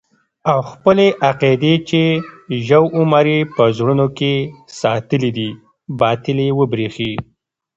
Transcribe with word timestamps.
او 0.51 0.59
خپلې 0.71 1.07
عقيدې 1.29 1.73
چې 1.89 2.01
يو 2.71 2.83
عمر 2.97 3.25
يې 3.33 3.39
په 3.55 3.63
زړونو 3.77 4.05
کښې 4.17 4.35
ساتلې 4.81 5.31
دي 5.37 5.49
باطلې 5.99 6.47
وبريښي. 6.59 7.13